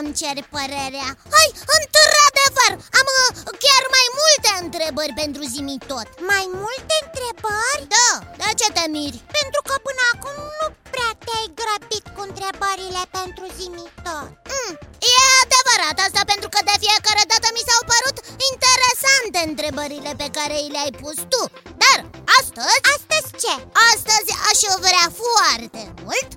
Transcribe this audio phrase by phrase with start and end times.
[0.00, 1.48] să-mi ceri părerea Hai,
[1.78, 3.28] într-adevăr, am uh,
[3.64, 7.82] chiar mai multe întrebări pentru zimi tot Mai multe întrebări?
[7.94, 8.10] Da,
[8.40, 9.18] de ce te miri?
[9.38, 14.72] Pentru că până acum nu prea te-ai grăbit cu întrebările pentru zimi tot mm,
[15.12, 18.16] E adevărat asta pentru că de fiecare dată mi s-au părut
[18.50, 21.42] interesante întrebările pe care i le-ai pus tu
[21.82, 21.98] Dar
[22.38, 22.80] astăzi...
[22.94, 23.54] Astăzi ce?
[23.92, 26.29] Astăzi aș vrea foarte mult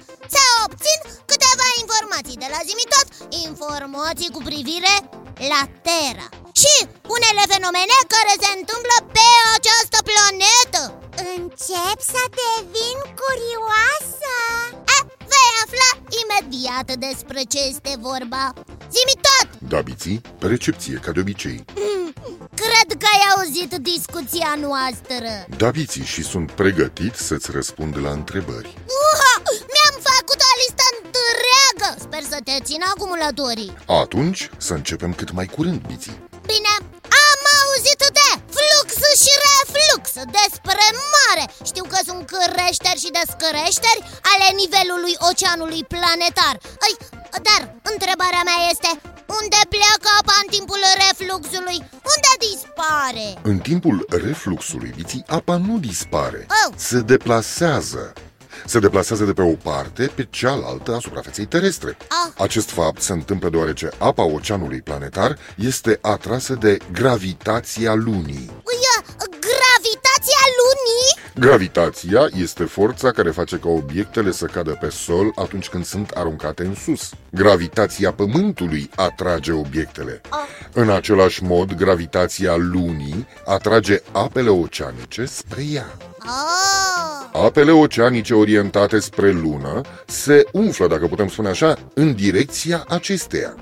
[3.94, 4.94] Informații cu privire
[5.54, 6.28] la Terra.
[6.62, 6.76] Și
[7.16, 10.82] unele fenomene care se întâmplă pe această planetă.
[11.36, 14.32] Încep să devin curioasă.
[14.96, 14.98] A,
[15.32, 15.90] Vei afla
[16.22, 18.44] imediat despre ce este vorba.
[18.96, 19.48] Zimitot!
[19.72, 21.58] Da, Biții, recepție, ca de obicei.
[22.64, 25.30] Cred că ai auzit discuția noastră.
[25.62, 28.70] Da, Biții, și sunt pregătit să-ți răspund la întrebări
[32.06, 33.72] Sper să te țin acumulatorii
[34.04, 36.18] Atunci să începem cât mai curând, Biții
[36.52, 36.74] Bine,
[37.30, 38.90] am auzit de flux
[39.24, 40.04] și reflux
[40.40, 46.56] Despre mare Știu că sunt creșteri și descreșteri Ale nivelului oceanului planetar
[46.88, 46.96] Ei,
[47.48, 48.90] Dar întrebarea mea este
[49.40, 51.78] Unde pleacă apa în timpul refluxului?
[52.14, 53.28] Unde dispare?
[53.52, 56.74] În timpul refluxului, Biții, apa nu dispare Oh.
[56.90, 58.14] Se deplasează
[58.66, 61.98] se deplasează de pe o parte pe cealaltă a suprafeței terestre.
[62.00, 62.42] Ah.
[62.44, 68.50] Acest fapt se întâmplă deoarece apa oceanului planetar este atrasă de gravitația lunii.
[68.50, 68.83] Ia, gravitația lunii?
[71.40, 76.64] Gravitația este forța care face ca obiectele să cadă pe sol atunci când sunt aruncate
[76.64, 77.12] în sus.
[77.30, 80.22] Gravitația Pământului atrage obiectele.
[80.74, 85.98] În același mod, gravitația lunii atrage apele oceanice spre ea.
[86.20, 87.42] Oh.
[87.46, 93.56] Apele oceanice orientate spre lună se umflă, dacă putem spune așa, în direcția acesteia.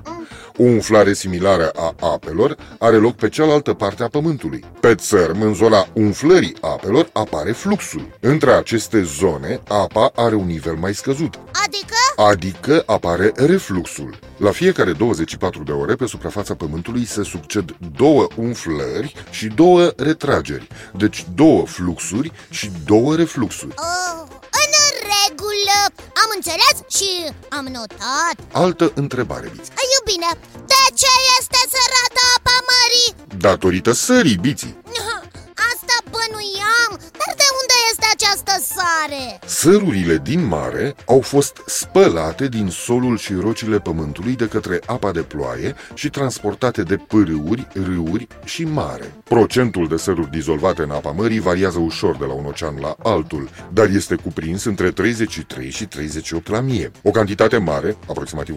[0.61, 4.63] O umflare similară a apelor are loc pe cealaltă parte a Pământului.
[4.79, 8.17] Pe țărm, în zona umflării apelor, apare fluxul.
[8.19, 12.29] Între aceste zone, apa are un nivel mai scăzut, Adică?
[12.29, 14.19] adică apare refluxul.
[14.37, 20.67] La fiecare 24 de ore pe suprafața Pământului se succed două umflări și două retrageri,
[20.97, 23.73] deci două fluxuri și două refluxuri.
[23.77, 24.71] Oh, în
[25.15, 25.79] regulă
[26.23, 29.71] Am înțeles și am notat Altă întrebare, Biți.
[30.01, 30.29] Ai bine,
[30.65, 33.39] de ce este sărată apa mării?
[33.41, 34.77] Datorită sării, Biții.
[38.81, 39.39] Sare?
[39.45, 45.21] Sărurile din mare au fost spălate din solul și rocile pământului de către apa de
[45.21, 49.13] ploaie și transportate de pârâuri, râuri și mare.
[49.23, 53.49] Procentul de săruri dizolvate în apa mării variază ușor de la un ocean la altul,
[53.73, 56.91] dar este cuprins între 33 și 38 la mie.
[57.03, 58.55] O cantitate mare, aproximativ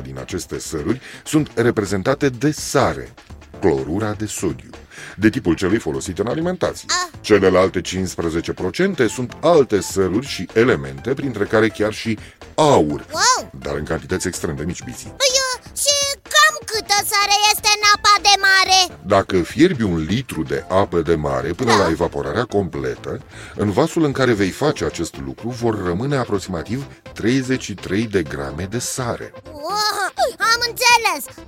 [0.00, 3.14] 85% din aceste săruri, sunt reprezentate de sare,
[3.60, 4.70] clorura de sodiu,
[5.16, 6.86] de tipul celui folosit în alimentație.
[6.88, 7.18] Ah.
[7.20, 12.18] Celelalte 15% sunt alte săruri și elemente, printre care chiar și
[12.54, 13.50] aur, Wow!
[13.60, 15.06] dar în cantități extrem de mici biții.
[15.16, 18.98] Păi, uh, și cam câtă sare este în apa de mare?
[19.06, 21.76] Dacă fierbi un litru de apă de mare până Da.
[21.82, 23.20] la evaporarea completă,
[23.54, 28.78] în vasul în care vei face acest lucru vor rămâne aproximativ 33 de grame de
[28.78, 29.32] sare.
[29.44, 31.46] Oh, am înțeles, 33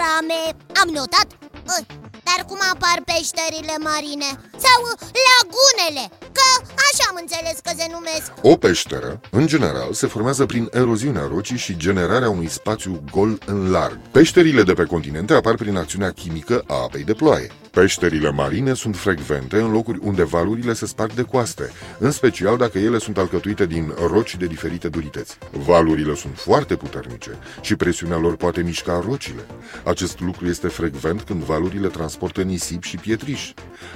[0.00, 1.26] de grame Am notat
[1.70, 1.86] Uh,
[2.28, 4.30] Dar cum apar peșterile marine?
[4.64, 6.04] Sau uh, lagunele?
[6.36, 6.46] Că
[6.92, 11.56] așa am înțeles că se numesc O peșteră, în general, se formează prin eroziunea rocii
[11.56, 13.98] și generarea unui spațiu gol în larg.
[14.10, 17.50] Peșterile de pe continente apar prin acțiunea chimică a apei de ploaie.
[17.70, 22.78] Peșterile marine sunt frecvente în locuri unde valurile se sparg de coaste, în special dacă
[22.78, 25.38] ele sunt alcătuite din roci de diferite durități.
[25.52, 29.46] Valurile sunt foarte puternice și presiunea lor poate mișca rocile.
[29.84, 33.52] Acest lucru este frecvent când valurile transportă nisip și pietriș.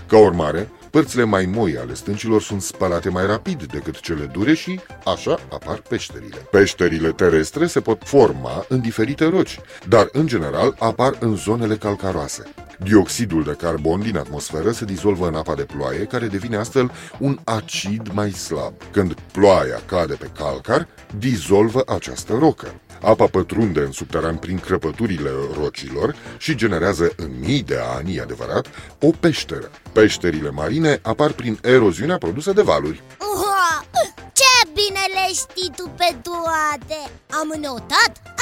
[0.07, 4.81] Ca urmare, părțile mai moi ale stâncilor sunt spălate mai rapid decât cele dure și
[5.05, 6.37] așa apar peșterile.
[6.51, 12.43] Peșterile terestre se pot forma în diferite roci, dar în general apar în zonele calcaroase.
[12.85, 17.39] Dioxidul de carbon din atmosferă se dizolvă în apa de ploaie, care devine astfel un
[17.45, 18.73] acid mai slab.
[18.93, 20.89] Când ploaia cade pe calcar,
[21.19, 22.81] dizolvă această rocă.
[23.03, 28.67] Apa pătrunde în subteran prin crăpăturile rocilor și generează în mii de ani, e adevărat,
[29.01, 29.71] o peșteră.
[29.93, 33.03] Peșterile marine apar prin eroziunea produsă de valuri.
[33.35, 33.85] Uha,
[34.33, 38.34] ce bine le știi tu pe toate Am notat?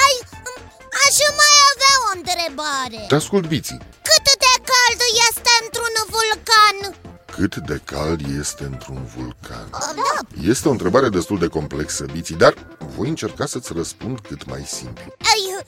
[1.13, 3.77] Ai, aș mai avea o întrebare Te ascult, Biții.
[4.01, 6.95] Cât de cald este într-un vulcan?
[7.35, 9.67] Cât de cald este într-un vulcan?
[9.71, 9.77] Da,
[10.17, 12.53] top Este o întrebare destul de complexă, Biții, dar
[12.95, 15.03] voi încerca să-ți răspund cât mai simplu.
[15.19, 15.65] Ai,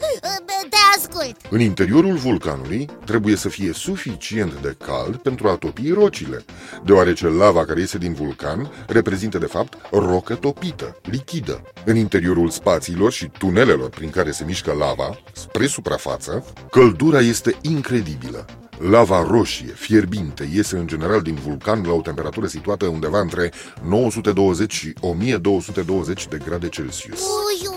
[0.70, 6.46] te ascult În interiorul vulcanului trebuie să fie suficient de cald pentru a topi rocile,
[6.84, 11.62] deoarece lava care iese din vulcan reprezintă de fapt rocă topită, lichidă.
[11.86, 18.46] În interiorul spațiilor și tunelelor prin care se mișcă lava, spre suprafață, căldura este incredibilă.
[18.78, 23.52] Lava roșie, fierbinte, iese în general din vulcan la o temperatură situată undeva între
[23.88, 27.20] 920 și 1220 de grade Celsius.
[27.20, 27.68] Ui,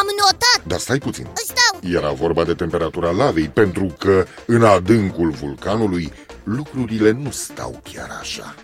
[0.00, 1.26] am notat Dar stai puțin.
[1.34, 6.12] Stau Era vorba de temperatura lavei, pentru că în adâncul vulcanului
[6.44, 8.54] lucrurile nu stau chiar așa.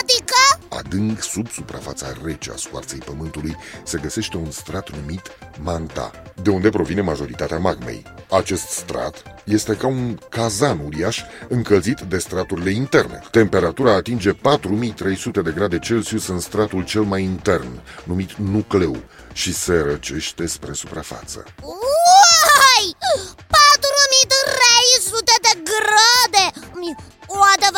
[0.00, 0.76] Adică?
[0.78, 5.22] Adânc sub suprafața rece a soarței pământului se găsește un strat numit
[5.60, 6.10] manta,
[6.42, 8.02] de unde provine majoritatea magmei.
[8.30, 13.22] Acest strat este ca un cazan uriaș încălzit de straturile interne.
[13.30, 18.96] Temperatura atinge 4300 de grade Celsius în stratul cel mai intern, numit nucleu,
[19.32, 21.44] și se răcește spre suprafață.
[21.62, 22.96] Uai!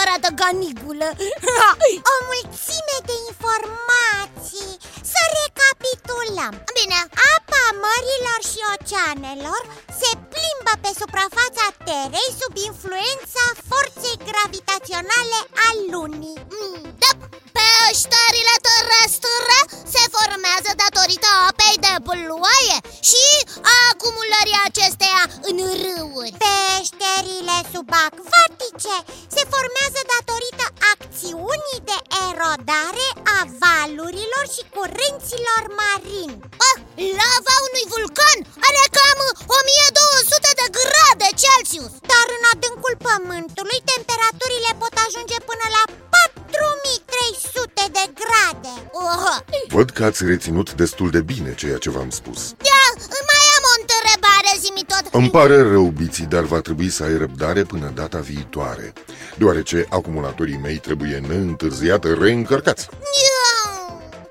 [0.02, 1.08] Adevărată ganigulă.
[2.12, 4.72] O mulțime de informații.
[5.12, 6.52] Să recapitulăm.
[6.78, 7.00] Bine,
[7.34, 9.62] Apa mărilor și oceanelor
[10.00, 16.38] se plimbă pe suprafața Terei sub influența forței gravitaționale a lunii.
[16.58, 17.10] Mm, da,
[17.56, 19.58] peșterile terestre
[19.94, 22.78] se formează datorită apei de ploaie
[23.08, 23.24] și
[23.72, 26.36] a acumulării acesteia în râuri.
[26.44, 28.51] Peșterile subacvatice
[29.34, 31.98] se formează datorită acțiunii de
[32.28, 33.08] erodare
[33.38, 36.36] a valurilor și curenților marini.
[36.68, 36.76] Ah,
[37.18, 38.38] Lava unui vulcan
[38.68, 39.18] are cam
[39.58, 41.92] 1200 de grade Celsius.
[42.12, 45.82] Dar în adâncul pământului temperaturile pot ajunge până la
[46.14, 48.72] 4300 de grade.
[49.02, 49.36] Oh,
[49.76, 52.40] Văd că ați reținut destul de bine ceea ce v-am spus.
[52.70, 52.81] Ia,
[55.14, 58.92] Îmi pare rău, Biții, dar va trebui să ai răbdare până data viitoare,
[59.38, 62.88] deoarece acumulatorii mei trebuie neîntârziat reîncărcați.
[62.92, 63.72] Ia,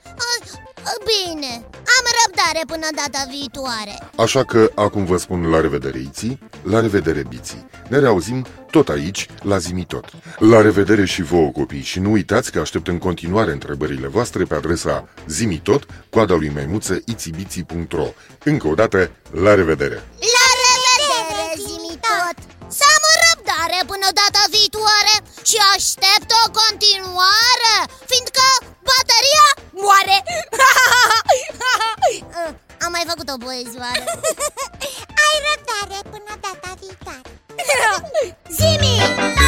[0.06, 6.40] a, Bine, am răbdare până data viitoare Așa că acum vă spun la revedere, Iții,
[6.64, 7.66] la revedere, Biții.
[7.88, 10.06] Ne reauzim tot aici, la Zimitot.
[10.38, 14.56] La revedere și vouă, copii, și nu uitați că aștept în continuare întrebările voastre pe
[14.56, 18.08] adresa zimitot, coada lui maimuță, itibiții.ro.
[18.44, 20.04] Încă o dată, la revedere!
[20.20, 20.41] La
[23.62, 25.16] tare până data viitoare
[25.50, 27.76] și aștept o continuare,
[28.10, 28.46] fiindcă
[28.90, 29.48] bateria
[29.84, 30.18] moare.
[32.84, 34.04] Am mai făcut o boezioară
[35.26, 37.30] Ai răbdare până data viitoare.
[38.58, 39.41] Zimi!